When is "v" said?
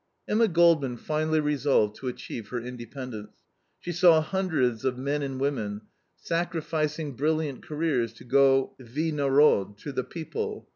8.79-9.11